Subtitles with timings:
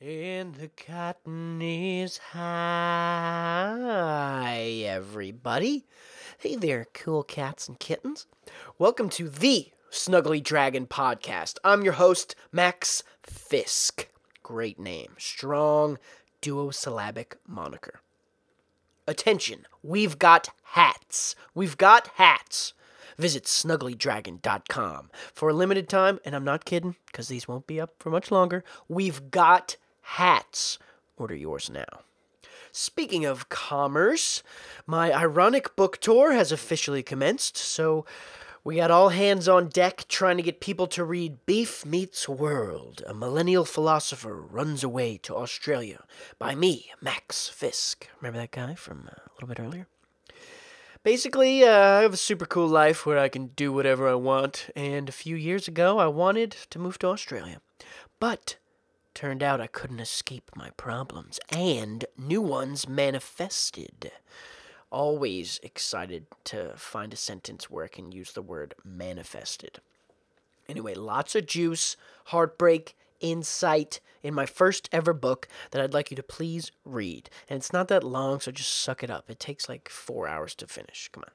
[0.00, 2.42] And the cotton is high,
[4.84, 5.84] everybody.
[6.38, 8.26] Hey there, cool cats and kittens.
[8.78, 11.58] Welcome to the Snuggly Dragon podcast.
[11.62, 14.08] I'm your host, Max Fisk.
[14.42, 15.14] Great name.
[15.18, 15.98] Strong
[16.40, 18.00] duosyllabic moniker.
[19.06, 21.34] Attention, we've got hats.
[21.54, 22.72] We've got hats.
[23.18, 25.10] Visit snugglydragon.com.
[25.34, 28.30] For a limited time, and I'm not kidding, because these won't be up for much
[28.30, 30.78] longer, we've got hats.
[31.16, 32.02] Order yours now.
[32.70, 34.42] Speaking of commerce,
[34.86, 38.04] my ironic book tour has officially commenced, so
[38.62, 43.02] we got all hands on deck trying to get people to read Beef Meets World,
[43.06, 46.04] a millennial philosopher runs away to Australia
[46.38, 48.06] by me, Max Fisk.
[48.20, 49.86] Remember that guy from uh, a little bit earlier?
[51.08, 54.68] Basically, uh, I have a super cool life where I can do whatever I want,
[54.76, 57.62] and a few years ago I wanted to move to Australia.
[58.20, 58.58] But
[59.14, 64.12] turned out I couldn't escape my problems, and new ones manifested.
[64.90, 69.80] Always excited to find a sentence where I can use the word manifested.
[70.68, 76.16] Anyway, lots of juice, heartbreak, insight in my first ever book that I'd like you
[76.16, 77.30] to please read.
[77.48, 79.30] And it's not that long, so just suck it up.
[79.30, 81.08] It takes like four hours to finish.
[81.12, 81.32] Come on.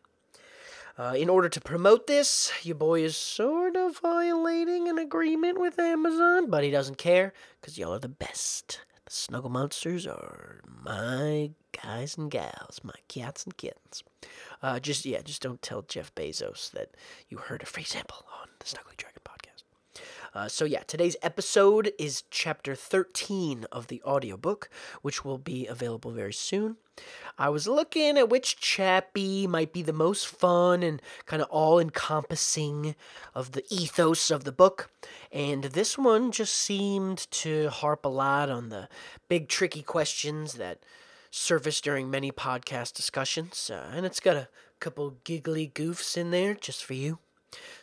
[0.96, 5.80] Uh, in order to promote this, your boy is sort of violating an agreement with
[5.80, 8.82] Amazon, but he doesn't care because y'all are the best.
[9.06, 14.04] The Snuggle Monsters are my guys and gals, my cats and kittens.
[14.62, 16.92] Uh, just yeah, just don't tell Jeff Bezos that
[17.28, 19.13] you heard a free sample on the Snuggly Dragon.
[20.36, 24.68] Uh, so yeah, today's episode is chapter 13 of the audiobook,
[25.04, 26.78] which will be available very soon.
[27.38, 31.80] I was looking at which chappie might be the most fun and kind of all
[31.80, 32.96] encompassing
[33.36, 34.90] of the ethos of the book,
[35.32, 38.90] and this one just seemed to harp a lot on the
[39.30, 40.80] big tricky questions that
[41.30, 44.48] surface during many podcast discussions, uh, and it's got a
[44.80, 47.20] couple giggly goofs in there just for you.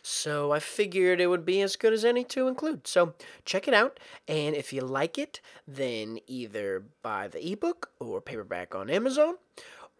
[0.01, 2.87] So I figured it would be as good as any to include.
[2.87, 3.13] So
[3.45, 8.75] check it out, and if you like it, then either buy the ebook or paperback
[8.75, 9.35] on Amazon,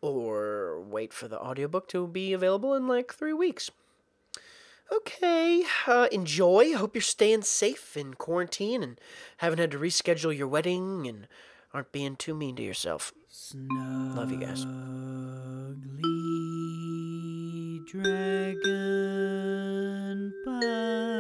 [0.02, 3.70] or wait for the audiobook to be available in like three weeks.
[4.92, 6.76] Okay, uh, enjoy.
[6.76, 9.00] Hope you're staying safe in quarantine and
[9.38, 11.30] haven't had to reschedule your wedding and
[11.74, 13.14] aren't being too mean to yourself.
[13.56, 14.66] Love you guys.
[17.92, 18.64] Dragon
[20.48, 21.12] Podcast.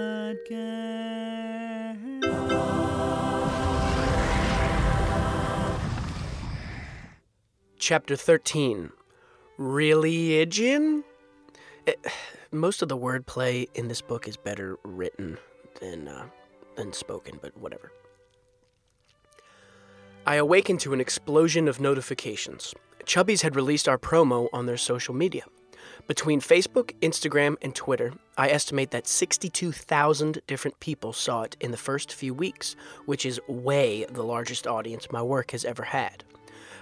[7.77, 8.89] Chapter 13
[9.57, 11.03] Religion?
[11.85, 11.99] It,
[12.53, 15.37] most of the wordplay in this book is better written
[15.81, 16.27] than, uh,
[16.77, 17.91] than spoken, but whatever.
[20.25, 22.73] I awakened to an explosion of notifications.
[23.03, 25.43] Chubbies had released our promo on their social media.
[26.07, 31.77] Between Facebook, Instagram, and Twitter, I estimate that 62,000 different people saw it in the
[31.77, 32.75] first few weeks,
[33.05, 36.23] which is way the largest audience my work has ever had.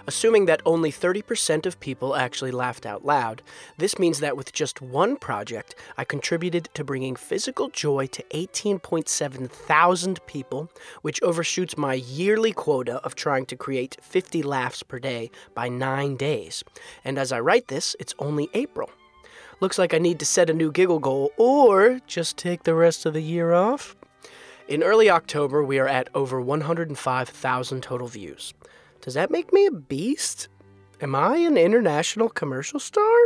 [0.07, 3.43] Assuming that only 30% of people actually laughed out loud,
[3.77, 9.51] this means that with just one project, I contributed to bringing physical joy to 18.7
[9.51, 10.71] thousand people,
[11.03, 16.15] which overshoots my yearly quota of trying to create 50 laughs per day by nine
[16.15, 16.63] days.
[17.03, 18.89] And as I write this, it's only April.
[19.61, 23.05] Looks like I need to set a new giggle goal or just take the rest
[23.05, 23.95] of the year off.
[24.69, 28.53] In early October, we are at over 105,000 total views.
[29.01, 30.47] Does that make me a beast?
[31.01, 33.17] Am I an international commercial star?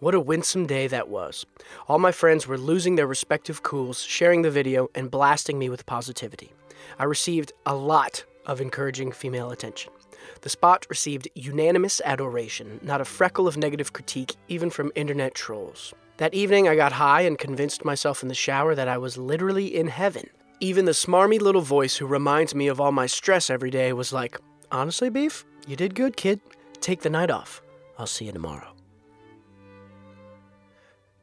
[0.00, 1.46] What a winsome day that was.
[1.88, 5.86] All my friends were losing their respective cools, sharing the video, and blasting me with
[5.86, 6.52] positivity.
[6.98, 9.92] I received a lot of encouraging female attention.
[10.42, 15.94] The spot received unanimous adoration, not a freckle of negative critique, even from internet trolls.
[16.18, 19.74] That evening, I got high and convinced myself in the shower that I was literally
[19.74, 20.30] in heaven.
[20.60, 24.12] Even the smarmy little voice who reminds me of all my stress every day was
[24.12, 24.40] like,
[24.72, 26.40] Honestly, Beef, you did good, kid.
[26.80, 27.62] Take the night off.
[27.98, 28.72] I'll see you tomorrow.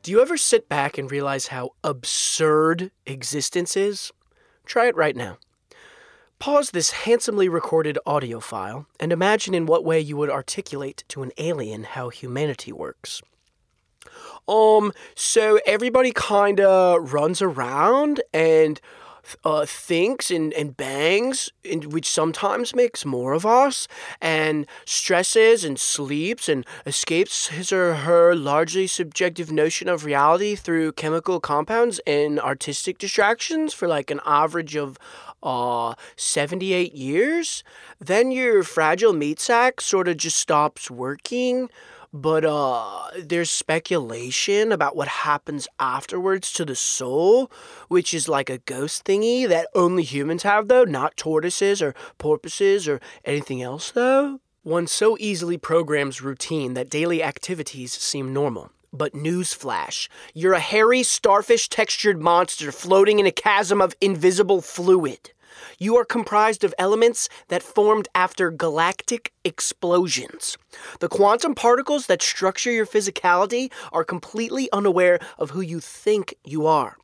[0.03, 4.11] Do you ever sit back and realize how absurd existence is?
[4.65, 5.38] Try it right now.
[6.43, 11.23] Pause this handsomely recorded audio file and imagine in what way you would articulate to
[11.23, 13.21] an alien how humanity works.
[14.45, 18.81] Um, so everybody kinda runs around and
[19.45, 23.87] uh, thinks and, and bangs, and which sometimes makes more of us,
[24.19, 30.91] and stresses and sleeps and escapes his or her largely subjective notion of reality through
[30.91, 34.97] chemical compounds and artistic distractions for like an average of
[35.43, 37.63] uh, 78 years,
[37.99, 41.69] then your fragile meat sack sort of just stops working.
[42.15, 47.51] But uh there's speculation about what happens afterwards to the soul
[47.87, 52.87] which is like a ghost thingy that only humans have though not tortoises or porpoises
[52.87, 54.39] or anything else though.
[54.61, 61.03] One so easily programs routine that daily activities seem normal but newsflash, you're a hairy,
[61.03, 65.31] starfish textured monster floating in a chasm of invisible fluid.
[65.77, 70.57] You are comprised of elements that formed after galactic explosions.
[70.99, 76.65] The quantum particles that structure your physicality are completely unaware of who you think you
[76.65, 76.97] are.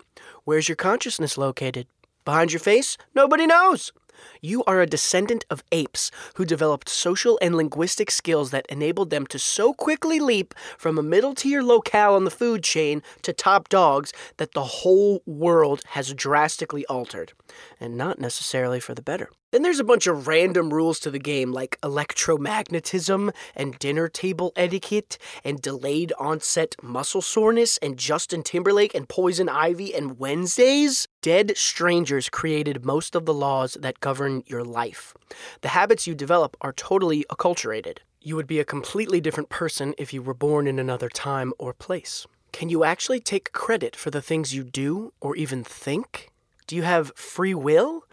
[0.46, 1.88] Where's your consciousness located?
[2.26, 2.98] Behind your face?
[3.16, 3.92] Nobody knows.
[4.42, 9.26] You are a descendant of apes who developed social and linguistic skills that enabled them
[9.28, 13.70] to so quickly leap from a middle tier locale on the food chain to top
[13.70, 17.34] dogs that the whole world has drastically altered.
[17.80, 19.30] And not necessarily for the better.
[19.52, 24.54] Then there's a bunch of random rules to the game like electromagnetism and dinner table
[24.56, 31.08] etiquette and delayed onset muscle soreness and Justin Timberlake and Poison Ivy and Wednesdays.
[31.24, 35.16] Dead strangers created most of the laws that govern your life.
[35.62, 37.98] The habits you develop are totally acculturated.
[38.22, 41.74] You would be a completely different person if you were born in another time or
[41.74, 42.28] place.
[42.52, 46.30] Can you actually take credit for the things you do or even think?
[46.68, 48.04] Do you have free will?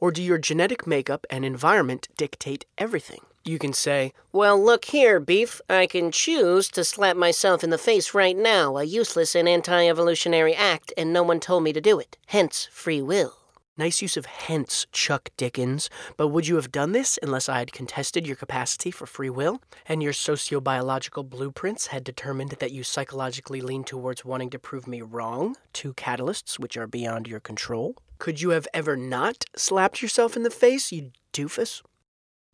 [0.00, 3.20] Or do your genetic makeup and environment dictate everything?
[3.44, 5.60] You can say, Well, look here, Beef.
[5.68, 9.88] I can choose to slap myself in the face right now, a useless and anti
[9.88, 12.16] evolutionary act, and no one told me to do it.
[12.26, 13.34] Hence, free will.
[13.76, 17.72] Nice use of hence, Chuck Dickens, but would you have done this unless I had
[17.72, 23.62] contested your capacity for free will and your sociobiological blueprints had determined that you psychologically
[23.62, 25.56] lean towards wanting to prove me wrong?
[25.72, 27.96] Two catalysts which are beyond your control.
[28.22, 31.82] Could you have ever not slapped yourself in the face, you doofus?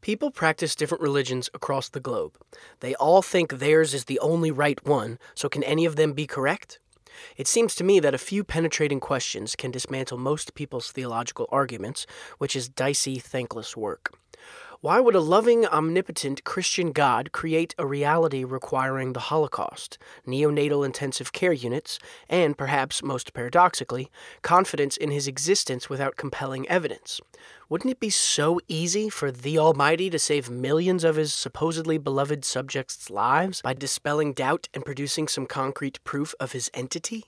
[0.00, 2.38] People practice different religions across the globe.
[2.80, 6.26] They all think theirs is the only right one, so can any of them be
[6.26, 6.78] correct?
[7.36, 12.06] It seems to me that a few penetrating questions can dismantle most people's theological arguments,
[12.38, 14.18] which is dicey, thankless work.
[14.80, 21.32] Why would a loving, omnipotent Christian God create a reality requiring the Holocaust, neonatal intensive
[21.32, 21.98] care units,
[22.28, 24.08] and, perhaps most paradoxically,
[24.42, 27.20] confidence in his existence without compelling evidence?
[27.68, 32.44] Wouldn't it be so easy for the Almighty to save millions of his supposedly beloved
[32.44, 37.24] subjects' lives by dispelling doubt and producing some concrete proof of his entity?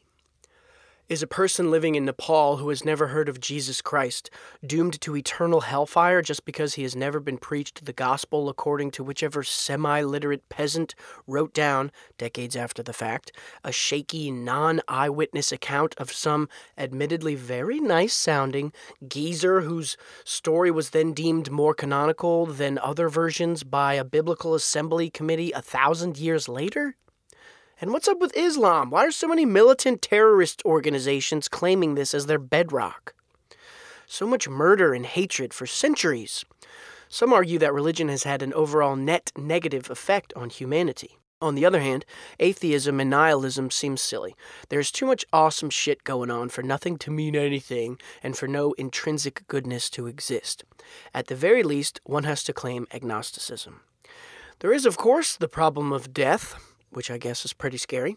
[1.11, 4.31] Is a person living in Nepal who has never heard of Jesus Christ
[4.65, 9.03] doomed to eternal hellfire just because he has never been preached the gospel according to
[9.03, 10.95] whichever semi literate peasant
[11.27, 13.33] wrote down, decades after the fact,
[13.65, 16.49] a shaky non eyewitness account of some
[16.79, 18.73] admittedly very nice sounding
[19.09, 25.11] geezer whose story was then deemed more canonical than other versions by a biblical assembly
[25.11, 26.95] committee a thousand years later?
[27.83, 28.91] And what's up with Islam?
[28.91, 33.15] Why are so many militant terrorist organizations claiming this as their bedrock?
[34.07, 36.45] So much murder and hatred for centuries.
[37.09, 41.17] Some argue that religion has had an overall net negative effect on humanity.
[41.41, 42.05] On the other hand,
[42.39, 44.37] atheism and nihilism seem silly.
[44.69, 48.73] There's too much awesome shit going on for nothing to mean anything and for no
[48.73, 50.65] intrinsic goodness to exist.
[51.15, 53.81] At the very least, one has to claim agnosticism.
[54.59, 56.57] There is, of course, the problem of death,
[56.91, 58.17] which I guess is pretty scary.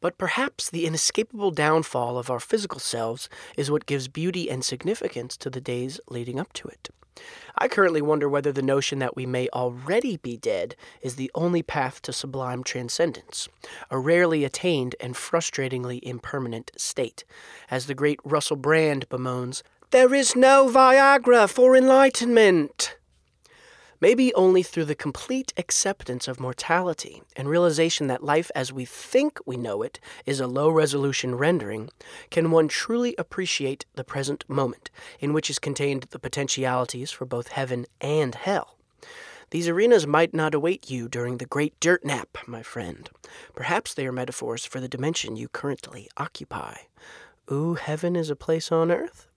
[0.00, 5.36] But perhaps the inescapable downfall of our physical selves is what gives beauty and significance
[5.38, 6.90] to the days leading up to it.
[7.56, 11.62] I currently wonder whether the notion that we may already be dead is the only
[11.62, 13.48] path to sublime transcendence,
[13.90, 17.24] a rarely attained and frustratingly impermanent state.
[17.70, 22.96] As the great Russell Brand bemoans, There is no Viagra for enlightenment!
[24.00, 29.38] Maybe only through the complete acceptance of mortality and realization that life as we think
[29.46, 31.90] we know it is a low resolution rendering
[32.30, 37.48] can one truly appreciate the present moment, in which is contained the potentialities for both
[37.48, 38.76] heaven and hell.
[39.50, 43.08] These arenas might not await you during the great dirt nap, my friend.
[43.54, 46.76] Perhaps they are metaphors for the dimension you currently occupy.
[47.52, 49.28] Ooh, heaven is a place on earth?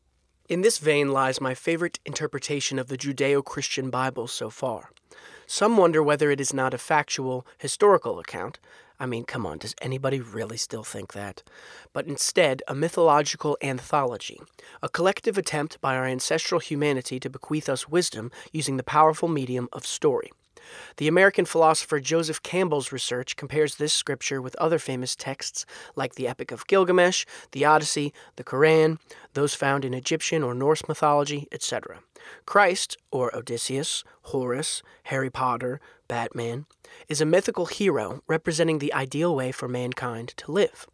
[0.49, 4.91] In this vein lies my favorite interpretation of the Judeo Christian Bible so far.
[5.45, 8.57] Some wonder whether it is not a factual, historical account,
[8.97, 11.43] I mean, come on, does anybody really still think that?
[11.91, 14.39] But instead, a mythological anthology,
[14.81, 19.67] a collective attempt by our ancestral humanity to bequeath us wisdom using the powerful medium
[19.73, 20.31] of story.
[20.97, 26.27] The American philosopher Joseph Campbell's research compares this scripture with other famous texts like the
[26.27, 28.99] Epic of Gilgamesh, the Odyssey, the Quran,
[29.33, 31.99] those found in Egyptian or Norse mythology, etc.
[32.45, 36.65] Christ, or Odysseus, Horus, Harry Potter, Batman,
[37.07, 40.87] is a mythical hero representing the ideal way for mankind to live.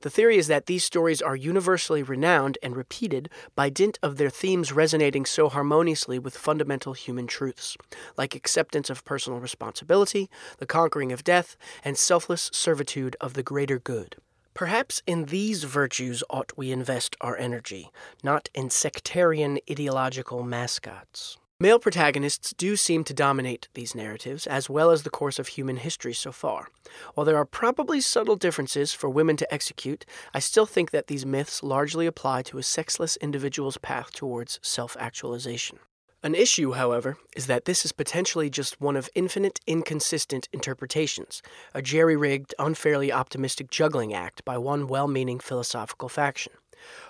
[0.00, 4.30] The theory is that these stories are universally renowned and repeated by dint of their
[4.30, 7.76] themes resonating so harmoniously with fundamental human truths,
[8.16, 13.78] like acceptance of personal responsibility, the conquering of death, and selfless servitude of the greater
[13.78, 14.16] good.
[14.54, 17.90] Perhaps in these virtues ought we invest our energy,
[18.22, 21.36] not in sectarian ideological mascots.
[21.58, 25.78] Male protagonists do seem to dominate these narratives, as well as the course of human
[25.78, 26.68] history so far.
[27.14, 31.24] While there are probably subtle differences for women to execute, I still think that these
[31.24, 35.78] myths largely apply to a sexless individual's path towards self actualization.
[36.22, 41.40] An issue, however, is that this is potentially just one of infinite inconsistent interpretations,
[41.72, 46.52] a jerry rigged, unfairly optimistic juggling act by one well meaning philosophical faction.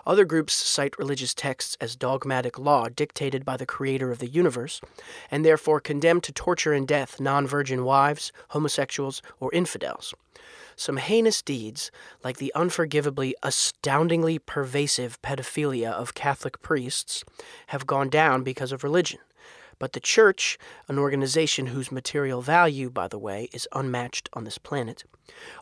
[0.06, 4.80] Other groups cite religious texts as dogmatic law dictated by the creator of the universe,
[5.30, 10.14] and therefore condemn to torture and death non virgin wives, homosexuals, or infidels.
[10.76, 11.90] Some heinous deeds,
[12.22, 17.24] like the unforgivably, astoundingly pervasive pedophilia of Catholic priests,
[17.68, 19.20] have gone down because of religion.
[19.78, 24.58] But the Church, an organization whose material value, by the way, is unmatched on this
[24.58, 25.04] planet,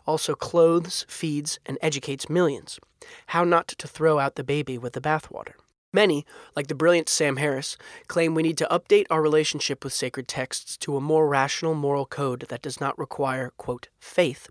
[0.05, 2.79] also clothes, feeds, and educates millions.
[3.27, 5.53] How not to throw out the baby with the bathwater?
[5.95, 6.25] Many,
[6.57, 10.75] like the brilliant Sam Harris, claim we need to update our relationship with sacred texts
[10.79, 14.49] to a more rational moral code that does not require, quote, faith,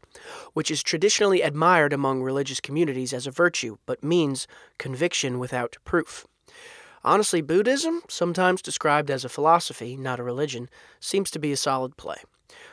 [0.55, 4.47] which is traditionally admired among religious communities as a virtue, but means
[4.79, 6.27] conviction without proof.
[7.05, 10.71] Honestly, Buddhism, sometimes described as a philosophy, not a religion,
[11.01, 12.17] seems to be a solid play.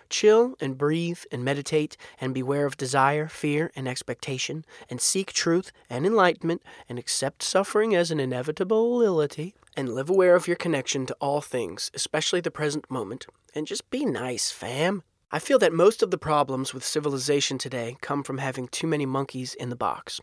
[0.09, 5.71] Chill and breathe and meditate and beware of desire, fear, and expectation, and seek truth
[5.89, 11.05] and enlightenment and accept suffering as an inevitable inevitability, and live aware of your connection
[11.05, 15.03] to all things, especially the present moment, and just be nice, fam.
[15.33, 19.05] I feel that most of the problems with civilization today come from having too many
[19.05, 20.19] monkeys in the box.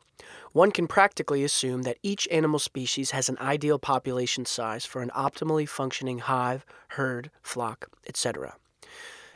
[0.53, 5.11] One can practically assume that each animal species has an ideal population size for an
[5.17, 8.57] optimally functioning hive, herd, flock, etc.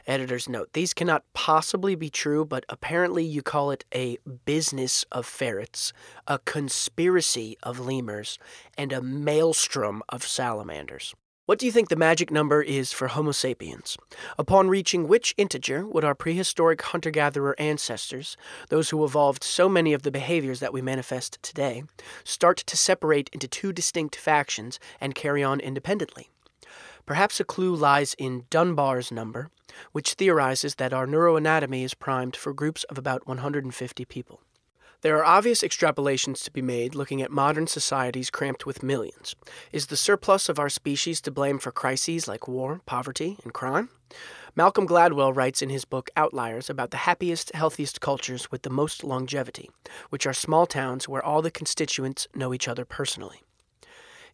[0.06, 5.24] Editor's note These cannot possibly be true, but apparently you call it a business of
[5.24, 5.94] ferrets,
[6.26, 8.38] a conspiracy of lemurs,
[8.76, 11.14] and a maelstrom of salamanders.
[11.44, 13.96] What do you think the magic number is for Homo sapiens?
[14.38, 18.36] Upon reaching which integer would our prehistoric hunter gatherer ancestors,
[18.68, 21.82] those who evolved so many of the behaviors that we manifest today,
[22.22, 26.30] start to separate into two distinct factions and carry on independently?
[27.06, 29.50] Perhaps a clue lies in Dunbar's number,
[29.90, 34.42] which theorizes that our neuroanatomy is primed for groups of about 150 people.
[35.02, 39.34] There are obvious extrapolations to be made looking at modern societies cramped with millions.
[39.72, 43.88] Is the surplus of our species to blame for crises like war, poverty, and crime?
[44.54, 49.02] Malcolm Gladwell writes in his book Outliers about the happiest, healthiest cultures with the most
[49.02, 49.70] longevity,
[50.10, 53.42] which are small towns where all the constituents know each other personally.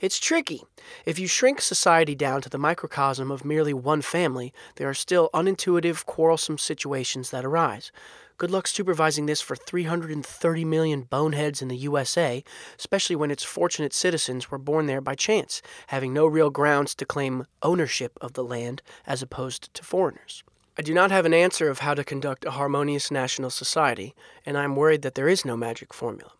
[0.00, 0.64] It's tricky.
[1.06, 5.30] If you shrink society down to the microcosm of merely one family, there are still
[5.32, 7.90] unintuitive, quarrelsome situations that arise.
[8.38, 12.44] Good luck supervising this for 330 million boneheads in the USA,
[12.78, 17.04] especially when its fortunate citizens were born there by chance, having no real grounds to
[17.04, 20.44] claim ownership of the land as opposed to foreigners.
[20.78, 24.14] I do not have an answer of how to conduct a harmonious national society,
[24.46, 26.30] and I am worried that there is no magic formula.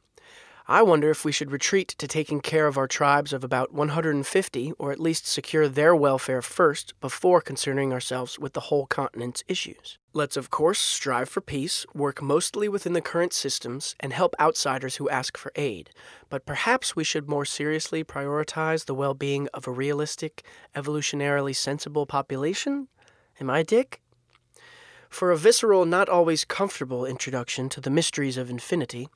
[0.71, 4.73] I wonder if we should retreat to taking care of our tribes of about 150,
[4.79, 9.97] or at least secure their welfare first before concerning ourselves with the whole continent's issues.
[10.13, 14.97] Let's, of course, strive for peace, work mostly within the current systems, and help outsiders
[14.97, 15.89] who ask for aid.
[16.29, 20.45] But perhaps we should more seriously prioritize the well being of a realistic,
[20.77, 22.89] evolutionarily sensible population?
[23.41, 24.03] Am I a dick?
[25.11, 29.09] For a visceral, not always comfortable introduction to the mysteries of infinity,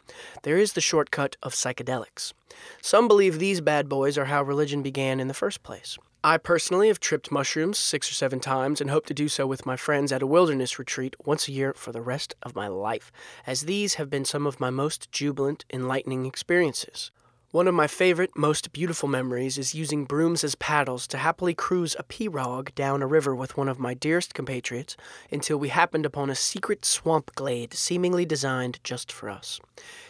[0.43, 2.33] there is the shortcut of psychedelics.
[2.81, 5.99] Some believe these bad boys are how religion began in the first place.
[6.25, 9.67] I personally have tripped mushrooms six or seven times and hope to do so with
[9.67, 13.11] my friends at a wilderness retreat once a year for the rest of my life,
[13.45, 17.11] as these have been some of my most jubilant, enlightening experiences.
[17.53, 21.95] One of my favorite, most beautiful memories is using brooms as paddles to happily cruise
[21.99, 24.97] a pirogue down a river with one of my dearest compatriots
[25.31, 29.61] until we happened upon a secret swamp glade seemingly designed just for us.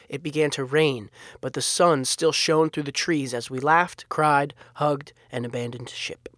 [0.09, 4.09] It began to rain, but the sun still shone through the trees as we laughed,
[4.09, 6.29] cried, hugged, and abandoned ship.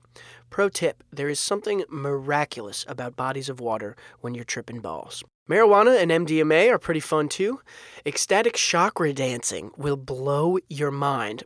[0.48, 5.22] Pro tip there is something miraculous about bodies of water when you're tripping balls.
[5.48, 7.60] Marijuana and MDMA are pretty fun too.
[8.06, 11.44] Ecstatic chakra dancing will blow your mind,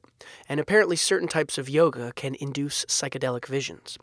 [0.48, 3.98] and apparently certain types of yoga can induce psychedelic visions.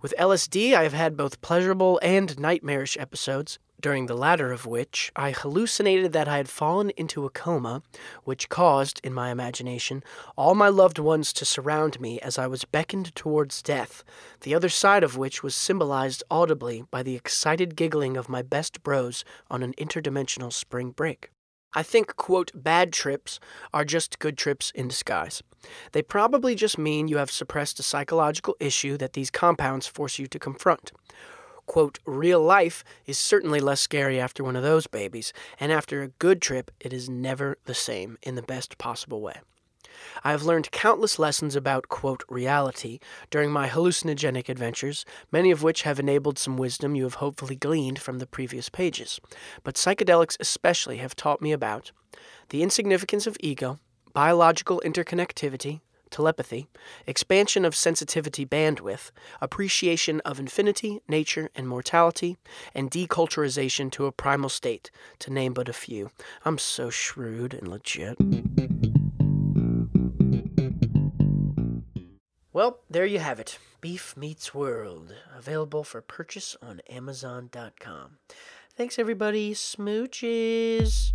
[0.00, 5.12] With LSD, I have had both pleasurable and nightmarish episodes, during the latter of which
[5.14, 7.82] I hallucinated that I had fallen into a coma,
[8.22, 10.02] which caused, in my imagination,
[10.38, 14.02] all my loved ones to surround me as I was beckoned towards death,
[14.40, 18.82] the other side of which was symbolized audibly by the excited giggling of my best
[18.82, 21.30] bros on an interdimensional spring break.
[21.74, 23.38] I think, quote, bad trips
[23.74, 25.42] are just good trips in disguise.
[25.92, 30.26] They probably just mean you have suppressed a psychological issue that these compounds force you
[30.28, 30.90] to confront.
[31.66, 36.08] Quote, real life is certainly less scary after one of those babies, and after a
[36.08, 39.40] good trip, it is never the same in the best possible way.
[40.22, 42.98] I have learned countless lessons about, quote, reality
[43.30, 47.98] during my hallucinogenic adventures, many of which have enabled some wisdom you have hopefully gleaned
[47.98, 49.20] from the previous pages.
[49.62, 51.92] But psychedelics especially have taught me about
[52.50, 53.78] the insignificance of ego,
[54.12, 55.80] biological interconnectivity,
[56.14, 56.68] telepathy,
[57.08, 62.36] expansion of sensitivity bandwidth, appreciation of infinity, nature, and mortality,
[62.72, 66.10] and deculturization to a primal state, to name but a few.
[66.44, 68.16] I'm so shrewd and legit.
[72.52, 73.58] Well, there you have it.
[73.80, 78.18] Beef Meets World, available for purchase on Amazon.com.
[78.76, 79.52] Thanks, everybody.
[79.52, 81.12] Smooches.